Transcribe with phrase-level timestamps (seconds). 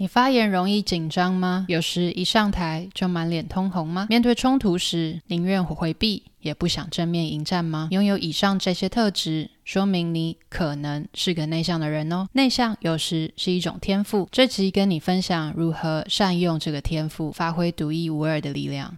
[0.00, 1.66] 你发言容易紧张吗？
[1.68, 4.06] 有时一上台就满脸通红吗？
[4.08, 7.88] 面对冲突时宁愿回避也不想正面迎战吗？
[7.90, 12.28] 拥有以上这些特质，说明你可能是个内向的人哦。
[12.34, 18.96] 内向有时是一种天赋，这集跟你分享如何善用这个天赋，发挥独一无二的力量。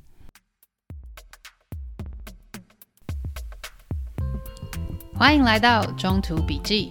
[5.14, 6.91] 欢迎来到中途笔记。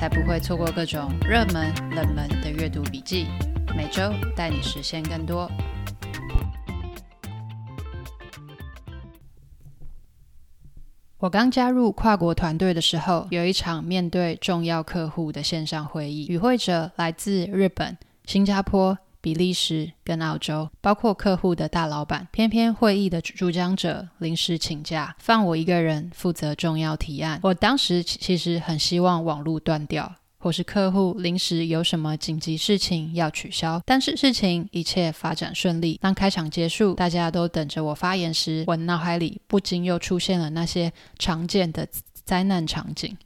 [0.00, 3.26] 才不会错过各种热门、冷门的阅读笔记，
[3.76, 5.46] 每周带你实现更多。
[11.18, 22.26] 我刚加入跨国团队的时候，有一场面对重要客户的线上会议，与会者来自日本、新加坡、比利时跟澳洲，包括客户的大老板。
[22.32, 27.38] 偏偏会议的主讲者临时请假，放我一个人负责重要提案。
[27.42, 33.82] 我当时其实很希望网络断掉，或是客户临时有什么紧急事情要取消。
[33.84, 35.98] 但是事情一切发展顺利。
[36.00, 41.86] 当开场结束，大家都等着我发言时，我脑海里不禁又出现了那些常见的
[42.24, 43.16] 灾难场景，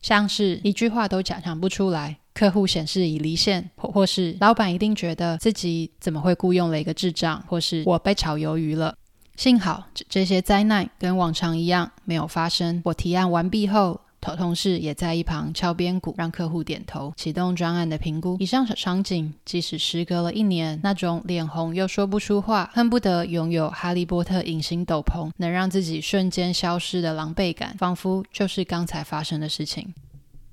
[0.00, 2.18] 像是一句话都讲讲不出来。
[2.34, 8.94] 客户显示已离线，或或是老板一定觉得自己怎么会雇佣了一个智障，或是我被炒鱿鱼了。
[9.36, 12.82] 幸好这这些灾难跟往常一样没有发生。
[12.84, 18.36] 我提案完毕后，同同事也在一旁敲边鼓，让客户点头，启动专案的评估。
[18.40, 29.92] 以上场景，即使时隔了一年，那种脸红又说不出话，恨不得拥有哈利波特隐形斗篷，能让自己瞬间消失的狼狈感，仿佛就是刚才发生的事情。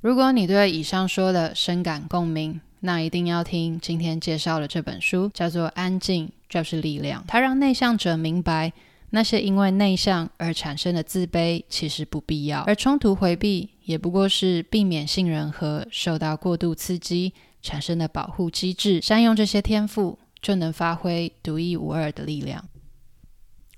[0.01, 7.21] 如果你对以上说的深感共鸣，那一定要听今天介绍的这本书，叫做《安静就是力量》。
[7.27, 8.73] 它让内向者明白，
[9.11, 17.31] 那些因为内向而产生的自卑其实不必要，而冲突回避也不过是避免杏仁核受到过度刺激
[17.61, 18.99] 产生的保护机制。
[19.03, 22.65] 善用这些天赋，就能发挥独一无二的力量。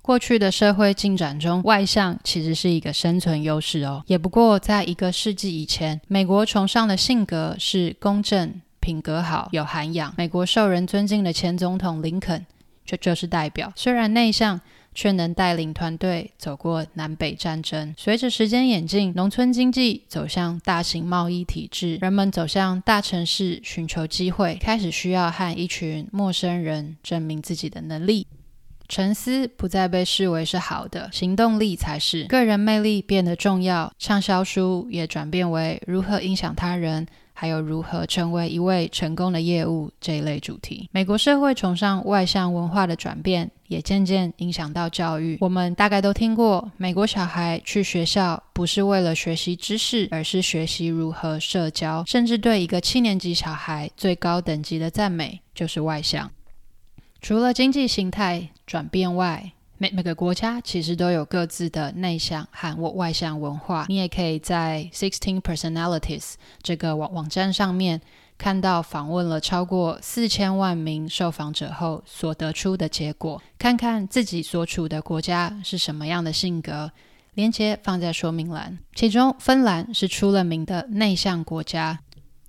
[0.03, 4.03] 过去的社会进展中，外向其实是一个生存优势哦。
[4.05, 10.13] 也不过，在一个世纪以前，美国崇尚的性格是公正、品格好、有涵养。
[10.17, 12.45] 美国受人尊敬的前总统林肯
[12.85, 13.71] 就就是代表。
[13.77, 14.59] 虽然内向，
[14.93, 17.95] 却能带领团队走过南北战争。
[17.97, 28.27] 随着时间演进，农村经济走向大型贸易体制，人们走向大城市寻求机会，开始需要和一群陌生人证明自己的能力。
[28.93, 32.25] 沉思不再被视为是好的，行动力才是。
[32.25, 40.87] 个人魅力变得重要，畅销书也转变为如何影响他人，还有如何成为一位成功的业务这一类主题。
[40.91, 45.39] 美国社会崇尚外向文化的转变，也渐渐影响到教育。
[45.41, 52.03] 我们大概都听过，美国小孩去学校不是为了学习知识，而是学习如何社交。
[52.05, 56.29] 甚至对一个七年级小孩最高等级的赞美就是外向。
[57.23, 63.85] 除了经济形态转变外，每每个国家其实都有各自的内向和外向文化。
[63.87, 68.01] 你也可以在 Sixteen Personalities 这个网网站上面
[68.37, 76.91] 看到访问了超过四千万名受访者后所得出的结果，看看自己所处的国家是什么样的性格。
[77.35, 78.77] 连接放在说明栏。
[78.93, 81.99] 其中，芬兰是出了名的内向国家。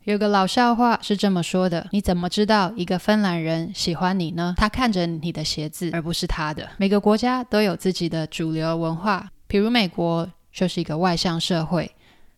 [0.04, 4.54] 有个老笑话是这么说的：你怎么知道一个芬兰人喜欢你呢？
[4.58, 6.68] 他看着你的鞋子，而不是他的。
[6.76, 11.90] 每个国家都有自己的主流文化，比如美国就是一个外向社会，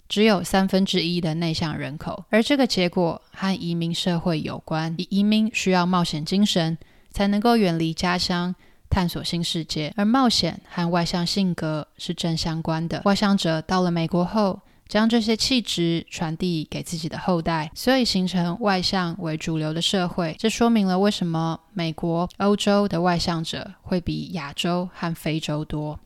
[0.09, 4.95] 只有三分之一的内向人口，而这个结果和移民社会有关。
[5.11, 6.79] 移民需要冒险精神，
[7.11, 8.55] 才能够远离家乡，
[8.89, 13.03] 探索新世界，而冒险和外向性格是正相关的。
[13.05, 20.35] 外向者到了美国后，将这些气质传递给自己的后代，所以形成外向为主流的社会。
[20.39, 25.99] 这说明了为什么美国、欧洲的外向者会比亚洲和非洲多。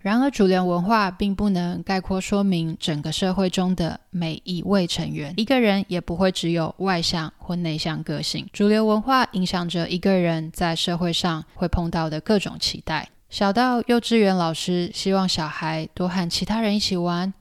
[0.00, 5.34] 然而，主流文化并不能概括说明整个社会中的每一位成员。
[5.36, 8.48] 一个人也不会只有外向或内向个性。
[8.52, 13.08] 主流文化影响着一个人在社会上会碰到的各种期待。
[13.28, 17.34] 小到幼稚园老师希望小孩多和其他人一起玩。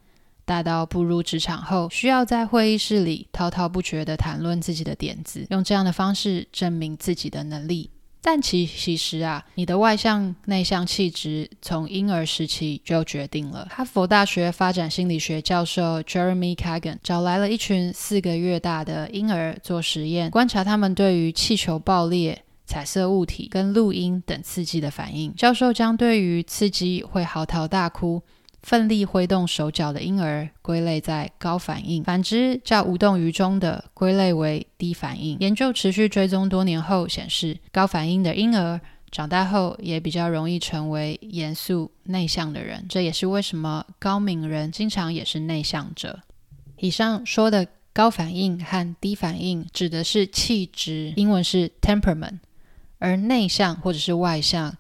[0.48, 7.90] 大到步入职场后，需要在会议室里滔滔不绝地谈论自己的点子，用这样的方式证明自己的能力；
[8.22, 13.68] 但其其实啊，你的外向内向气质从婴儿时期就决定了。
[13.70, 25.36] 哈佛大学发展心理学教授 Jeremy Kagan 找来了一群四个月大的婴儿做实验，观察他们对于气球爆裂、彩色物体跟录音等刺激的反应。
[25.36, 28.24] 教授将对于刺激会嚎啕大哭。
[28.64, 35.38] 奋力挥动手脚的婴儿归类在高反应，反之较无动于衷的归类为低反应。
[35.40, 42.86] 研究持续追踪多年后显示，高反应的婴儿长大后也比较容易成为严肃内向的人。
[42.90, 46.20] 这也是为什么高敏人经常也是内向者。
[46.80, 52.40] 以上说的高反应和低反应指的是气质，英文是 temperament，
[53.00, 54.76] 而内向或者是外向。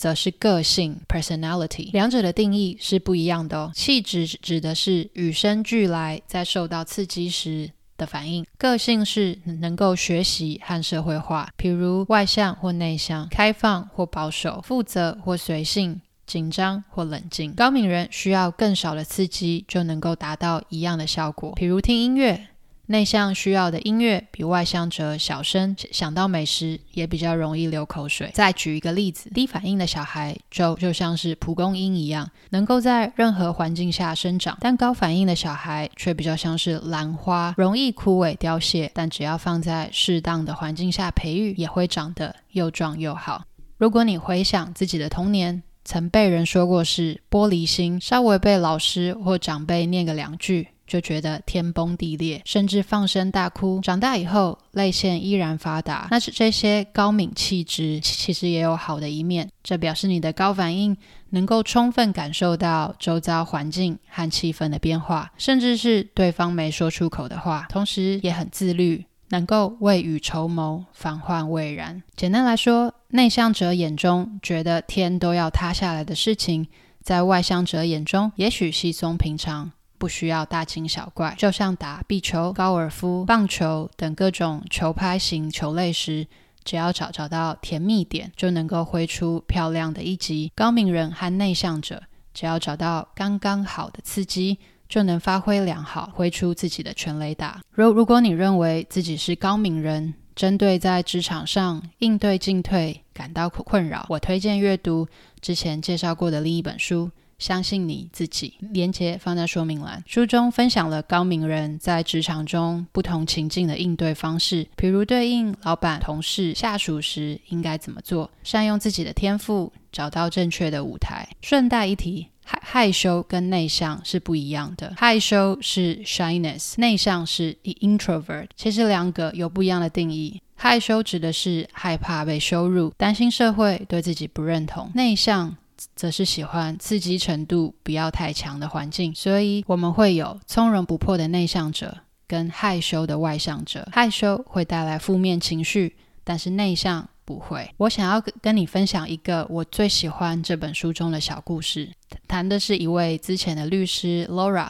[0.00, 3.70] 则是个性 （personality），两者的定义是不一样的哦。
[3.74, 17.52] 气质指的是与生俱来，在受到刺激时的反应；个性是能够学习和社会化，譬如外向或内向、开放或保守、负责或随性、紧张或冷静。
[17.52, 22.46] 高敏人需要更少的刺激就能够达到一样的效果，譬如听音乐。
[22.90, 28.28] 内向需要的音乐比外向者小声，想到美食也比较容易流口水。
[28.34, 43.44] 再举一个例子，低反应的小孩就就像是蒲公英一样，能够在任何环境下生长；但高反应的小孩却比较像是兰花，容易枯萎凋谢，但只要放在适当的环境下培育，也会长得又壮又好。
[43.78, 53.80] 如果你回想自己的童年，曾被人说过是玻璃心，稍微被老师或长辈念个两句，就觉得天崩地裂，甚至放声大哭。
[53.80, 56.08] 长大以后，泪腺依然发达。
[56.10, 60.96] 那是这些高敏气质其实也有好的一面，这表示你的高反应
[61.28, 67.66] 能够充分感受到周遭环境和气氛的变化，甚至是对方没说出口的话。
[67.68, 72.02] 同时也很自律，能够未雨绸缪，防患未然。
[72.16, 76.66] 简单来说，内向者眼中觉得天都要塌下来的事情，
[77.00, 79.70] 在外向者眼中也许稀松平常。
[80.00, 86.26] 不需要大惊小怪，就像打壁球、高尔夫、棒球等各种球拍型球类时，
[86.64, 90.50] 只要找找到甜蜜点，就能够挥出漂亮的一击。
[90.56, 92.02] 高敏人和内向者
[92.32, 94.58] 只要找到刚刚好的刺激，
[94.88, 97.60] 就能发挥良好，挥出自己的全垒打。
[97.70, 105.06] 如如果你认为自己是高敏人，针对在职场上应对进退感到困扰，我推荐阅读
[105.42, 107.10] 之前介绍过的另一本书。
[107.40, 110.00] 相信你自己，连接放在说明栏。
[110.06, 121.26] 书中分享了高明人在职场中不同情境的应对方式，比如对应老板、同事、下属时应该怎么做，善用自己的天赋，找到正确的舞台。
[121.40, 128.48] 顺带一提，害害羞跟内向是不一样的，害羞是 shyness，内向是 introvert。
[128.54, 130.40] 其实两个有不一样的定义。
[130.62, 135.56] 害羞指的是害怕被羞辱，担心社会对自己不认同；内向。
[135.96, 141.96] 则是喜欢刺激程度不要太强的环境，所以我们会有从容不迫的内向者
[142.26, 143.88] 跟害羞的外向者。
[143.92, 147.70] 害羞会带来负面情绪，但是内向不会。
[147.76, 151.90] 我想要跟你分享一个我最喜欢这本书中的小故事，
[152.28, 154.68] 谈的是一位之前的律师 Laura，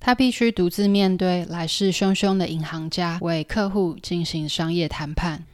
[0.00, 5.44] 她必须独自面对来势汹汹的银行家，为客户进行商业谈判。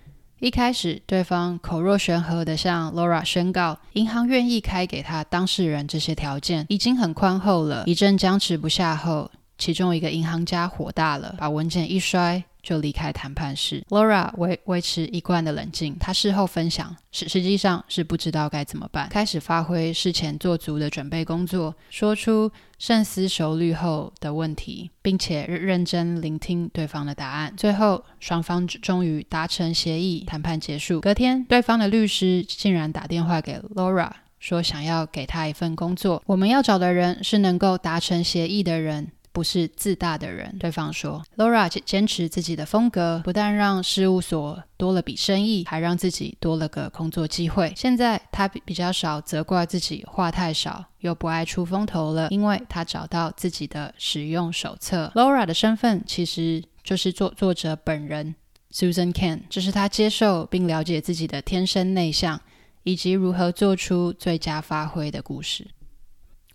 [0.44, 7.84] 一开始，对方口若悬河地向 Laura 宣告，银行愿意开给他当事人这些条件，已经很宽厚了。
[7.86, 12.44] 一阵僵持不下后，其中一个银行家火大了，把文件一摔。
[12.64, 13.84] 就离开谈判室。
[13.90, 27.54] Laura 维维持一贯的冷静，她事后分享，实实际上是不知道该怎么办，开始发挥事前做足的准备工作，说出深思熟虑后的问题，并且认真聆听对方的答案。
[27.56, 31.00] 最后，双方终于达成协议，谈判结束。
[31.00, 36.22] 隔天，对方的律师竟然打电话给 Laura，说想要给他一份工作。
[36.26, 39.10] 我们要找的人是能够达成协议的人。
[39.34, 41.20] 不是自大的人，对方说。
[41.36, 47.72] Laura 坚持自己的风格，不但让事务所多了笔生意，还让自己多了个工作机会。
[47.76, 55.10] 现在他比较少责怪自己话太少，又不爱出风头了，因为他找到自己的使用手册。
[55.16, 58.36] Laura 的身份其实就是作作者本人
[58.70, 62.40] Susan Cain，这是他接受并了解自己的天生内向，
[62.84, 65.66] 以及如何做出最佳发挥的故事。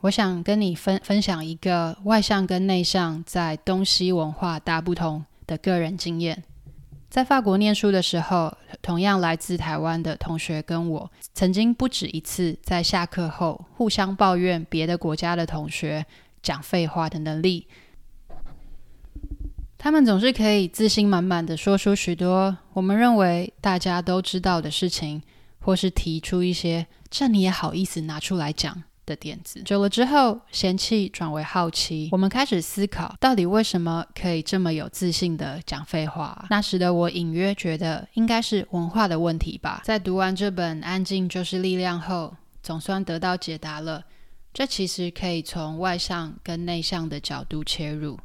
[0.02, 6.42] 我想跟你分分享一个外向跟内向在东西文化大不同的个人经验。
[7.10, 16.06] 在法国念书的时候，同样来自台湾的同学跟我，曾经不止一次在下课后互相抱怨别的国家的同学
[16.42, 17.68] 讲废话的能力。
[19.78, 25.22] 他们总是可以自信满满的说出许多我们认为大家都知道的事情，
[25.60, 29.62] 或是提出一些这你也好意思拿出来讲的点子。
[29.64, 36.46] 久了之后，嫌弃转为好奇，我们开始思考，到底为什么可以这么有自信的讲废话？
[36.52, 39.82] 那时的我隐约觉得，应该是文化的问题吧。
[39.84, 44.04] 在读完这本《安静就是力量》后，总算得到解答了。
[44.54, 48.20] 这其实可以从外向跟内向的角度切入。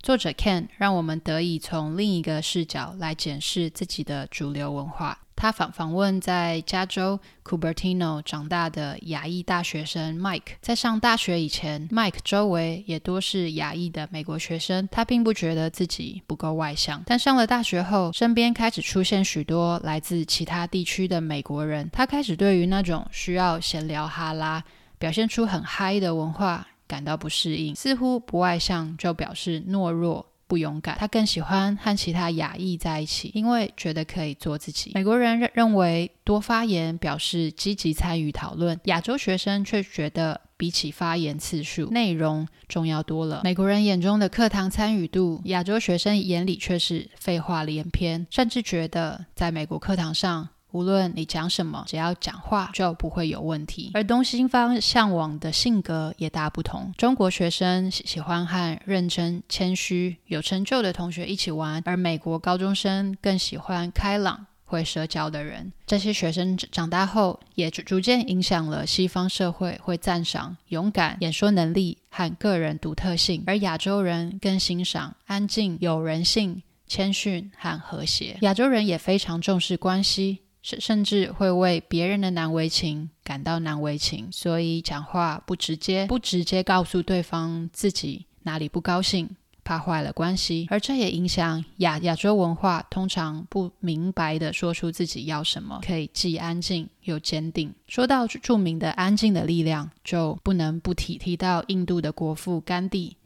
[0.00, 5.18] 作者 Ken 让我们得以从另一个视角来检视自己的主流文化。
[5.38, 10.56] 他访访问在加州 Cupertino 长大的亚裔大学生 Mike。
[10.60, 14.88] 在上大学以前，Mike 周围也多是亚裔的美国学生。
[14.90, 21.88] 他并不觉得自己不够外向，但上了大学后，身边开始出现许多来自其他地区的美国人。
[21.92, 24.64] 他开始对于那种需要闲聊哈拉、
[24.98, 30.96] 表现出很嗨的文化感到不适应，似乎不外向就表示懦弱、不勇敢。
[30.98, 34.90] 他更喜欢和其他亚裔在一起，因为觉得可以做自己。
[34.94, 43.42] 美国人认认为多发言表示积极参与讨论，亚洲学生却觉得比起发言次数，内容重要多了。
[43.44, 50.48] 美国人眼中的课堂参与度，亚洲学生眼里却是废话连篇，甚至觉得在美国课堂上。
[50.70, 53.90] 无论你讲什么，只要讲话就不会有问题。
[53.94, 56.92] 而东西方向往的性格也大不同。
[56.96, 65.72] 中国学生喜喜欢和认真、谦虚、有成就的同学一起玩，而美国高中生更喜欢开朗、会社交的人。
[65.86, 78.36] 这些学生长大后，也逐逐渐影响了西方社会会赞赏勇敢、演说能力和个人独特性，而亚洲人更欣赏安静、有人性、谦逊和和谐。
[78.42, 80.40] 亚洲人也非常重视关系。
[80.68, 89.30] 甚甚至会为别人的难为情感到难为情，所以讲话不直接，不直接告诉对方自己哪里不高兴，
[89.64, 90.66] 怕坏了关系。
[90.68, 97.72] 而这也影响亚亚洲文化，通常不明白的说出自己要什么，可以既安静又坚定。
[97.86, 103.16] 说到著名的安静的力量，就不能不提提到印度的国父甘地。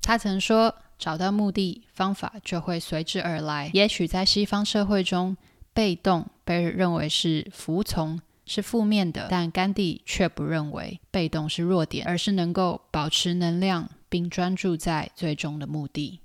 [0.00, 5.36] 他曾说：“找到目的，方法就会随之而来。”也许在西方社会中，
[5.78, 16.18] 被动被认为是服从，是负面的，但甘地却不认为被动是弱点，而是能够保持能量并专注在最终的目的。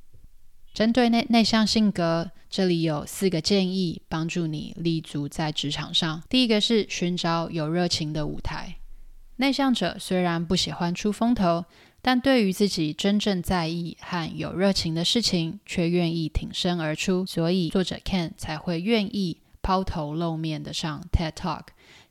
[0.73, 6.23] 针对内内向性格，这里有四个建议，帮助你立足在职场上。
[6.27, 8.77] 第一个是寻找有热情的舞台。
[9.35, 11.65] 内向者虽然不喜欢出风头，
[12.01, 17.23] 但对于自己真正在意和有热情的事情，却愿意挺身而出。
[17.27, 19.37] 所以作者 Ken 才会愿意。
[19.63, 21.63] 抛头露面的上 TED Talk，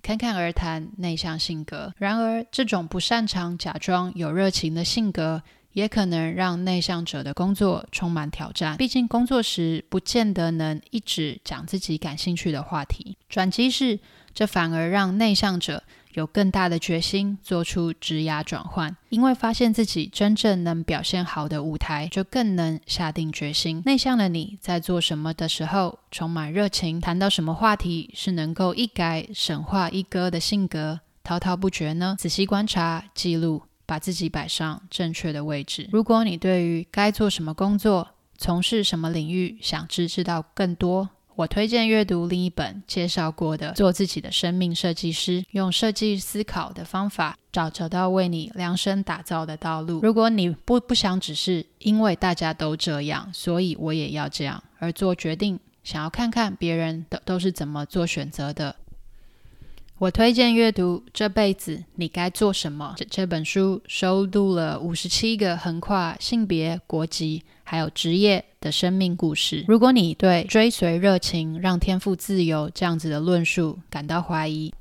[0.02, 1.94] 侃侃而谈内向性格。
[1.98, 5.42] 然而，这种不擅长假装有热情的性格，
[5.72, 8.76] 也可能让内向者的工作充满挑战。
[8.78, 13.16] 毕竟，工作时不见得能一直讲自己感兴趣的话题。
[13.28, 14.00] 转机是，
[14.34, 15.84] 这反而让内向者。
[16.12, 23.82] 有更大的决心做出职涯转换，因为发现自己真正能表现好的舞台，就更能下定决心。
[23.84, 32.16] 内向的你在做什么的时候充满热情，谈到什么话题是能够一改神话一哥的性格，滔滔不绝呢？
[32.18, 35.88] 仔细观察、记录，把自己摆上正确的位置。
[35.92, 50.00] 如果你对于该做什么工作、从事什么领域想知知道更多，我推荐阅读另一本介绍过的《做自己的生命设计师》，用设计思考的方法找找到为你量身打造的道路。
[50.02, 58.76] 如果你不不想只是因为大家都这样，所以我也要这样而做决定，想要看看别人的都是怎么做选择的。
[60.02, 69.64] 我推荐阅读《这辈子你该做什么》这这本书，收录了五十七个横跨性别、国籍还有职业的生命故事。
[69.68, 74.74] 如果你对追随热情、让天赋自由这样子的论述感到怀疑，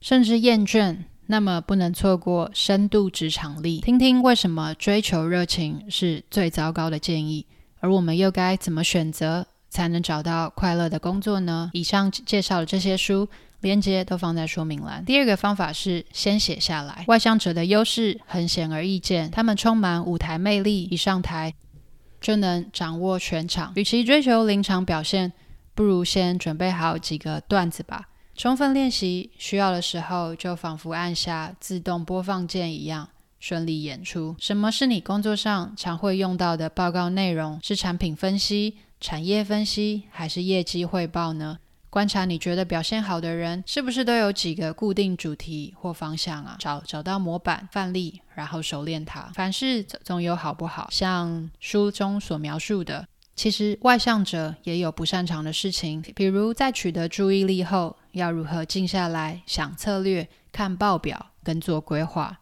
[0.00, 7.46] 甚至厌倦，那么不能错过深度职场力，听听为什么追求热情是最糟糕的建议，
[7.78, 11.70] 而我们又该怎么选择才能找到快乐的工作呢？
[11.74, 13.28] 以上介绍的这些书。
[13.60, 15.04] 连接都放在说明栏。
[15.04, 17.04] 第二个方法是先写下来。
[17.08, 21.54] 外向者的优势很显而易见，他们充满舞台魅力，一上台
[22.20, 23.72] 就能掌握全场。
[23.76, 25.32] 与其追求临场表现，
[25.74, 28.08] 不如先准备好几个段子吧。
[28.36, 33.08] 充分练习，需要的时候就仿佛按下自动播放键一样，
[33.40, 34.36] 顺利演出。
[34.38, 37.58] 什么是你工作上常会用到的报告内容？
[37.64, 41.58] 是产品分析、产业分析，还是业绩汇报呢？
[41.90, 46.56] 观察你觉得表现好的人，是不是都有几个固定主题或方向啊？
[46.58, 49.22] 找找到模板范例，然后熟练它。
[49.34, 62.40] 凡事总有好不好，像书中所描述的，其实外向者也有不擅长的事情，比如在取得注意力后，要如何静下来想策略、看报表跟做规划。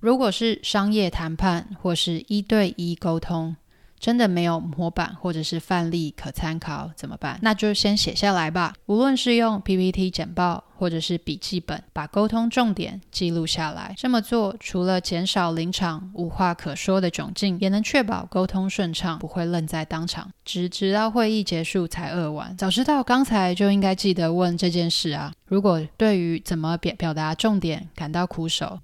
[0.00, 3.54] 如果是商业谈判或是一对一沟通，
[4.02, 7.38] 真的没有模板或者是范例可参考怎么办？
[7.40, 8.74] 那就先写下来吧。
[8.86, 13.94] 无论是用 PPT 简报或者是笔记本，把沟通重点记录下来。
[13.96, 22.56] 这么做除了减少临场无话可说的窘境，也能确保沟通顺畅，不会愣在当场，直直到会议结束才扼腕。
[22.56, 25.32] 早知道刚才就应该记得问这件事啊！
[25.46, 28.80] 如果对于怎么表表达重点感到苦手，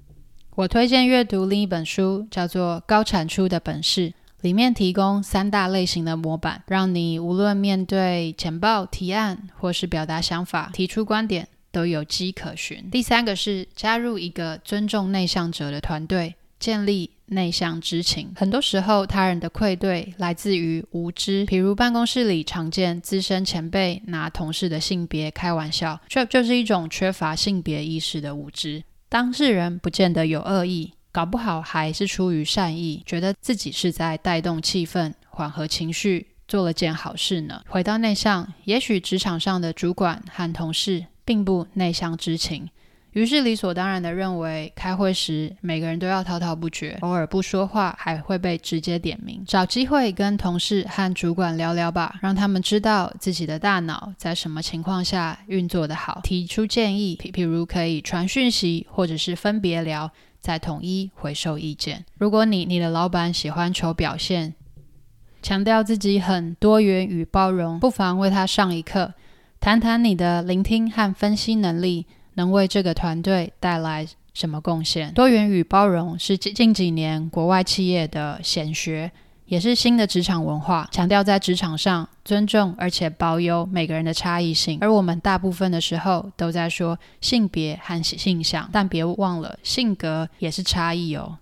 [0.55, 4.11] 我推荐阅读另一本书，叫做《高产出的本事》。
[4.41, 12.89] 里面提供三大类型的模板，让你无论面对简报提案或是表达想法、提出观点，都有迹可循。
[12.91, 18.33] 第三个是加入一个尊重内向者的团队，建立内向之情。
[18.37, 28.85] 很多时候，他人的愧对来自于无知，比如办公室里常见资深前辈拿同事的性别开玩笑，这就是一种缺乏性别意识的无知。
[29.09, 30.93] 当事人不见得有恶意。
[31.19, 37.61] 搞不好还是出于善意，觉得自己是在带动气氛、缓和情绪，做了件好事呢。
[37.67, 42.71] 回到内向，也许职场上的主管和同事并不内向知情，
[43.11, 49.43] 于是理所当然地认为，开会时每个人都要滔滔不绝，偶尔不说话还会被直接点名。
[49.45, 60.09] 找机会跟同事和主管聊聊吧，让他们知道自己的大脑在什么情况下运作得好，提出建议，譬如可以传讯息，或者是分别聊。
[60.41, 62.05] 再统一回收意见。
[62.19, 64.55] 如果你你的老板喜欢求表现，
[65.43, 69.15] 强调自己很多元与包容，不妨为他上一课，
[69.61, 75.13] 谈谈你的聆听和分析能力能为这个团队带来什么贡献。
[75.15, 79.11] 多元与包容是近近几年国外企业的显学。
[79.49, 84.79] 也是新的职场文化，强调在职场上尊重而且保有每个人的差异性。
[84.81, 91.39] 而我们大部分的时候都在说性别和性向，但别忘了性格也是差异哦。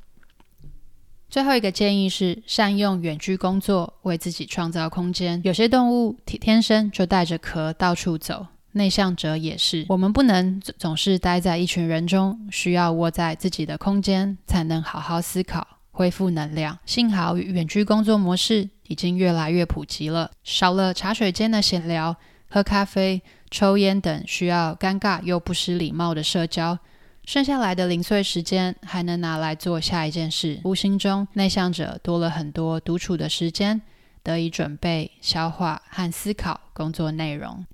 [1.29, 5.41] 最后一个建议是善用远距工作，为自己创造空间。
[5.45, 9.85] 有些动物天生就带着壳到处走，内向者也是。
[9.89, 15.67] 我们不能总是待在一群人中，需要窝在自己的空间，才能好好思考。
[15.97, 16.79] 恢复能量。
[16.85, 22.15] 幸好远距工作模式已经越来越普及了，少了茶水间的闲聊、
[22.51, 26.79] 喝咖啡、抽烟等需要尴尬又不失礼貌的社交，
[27.25, 30.61] 剩下来的零碎时间还能拿来做下一件事。
[30.65, 33.81] 无形中，内向者多了很多独处的时间，
[34.23, 37.65] 得以准备、消化和思考工作内容。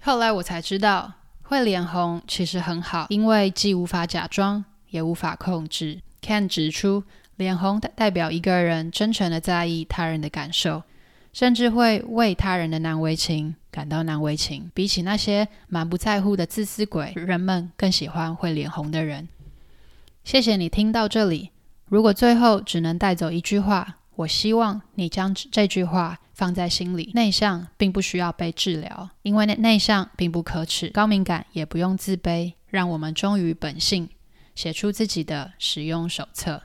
[0.00, 6.00] 后来我才知道，会脸红其实很好，因为既无法假装，也无法控制。
[6.24, 7.04] Ken 指出，
[7.36, 10.82] 脸红代表一个人真诚地在意他人的感受，
[11.34, 14.70] 甚至会为他人的难为情感到难为情。
[14.72, 19.28] 比起那些满不在乎的自私鬼，人们更喜欢会脸红的人。
[20.24, 21.50] 谢谢你听到这里。
[21.86, 32.54] 如果最后只能带走一句话，我希望你将这句话放在心里：内向并不需要被治疗，因为内向并不可耻，高敏感也不用自卑。
[32.68, 34.08] 让我们忠于本性。
[34.54, 36.62] 写出自己的使用手册。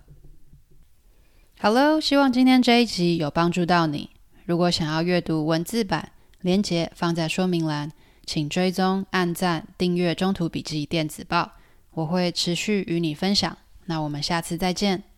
[1.60, 4.12] 好喽，希望今天这一集有帮助到你。
[4.45, 7.91] 如果想要阅读文字版，连接放在说明栏，
[8.25, 11.43] 请追踪、按赞、订阅《中途笔记电子报》，
[11.91, 13.58] 我会持续与你分享。
[13.86, 15.09] 那我们下次再见。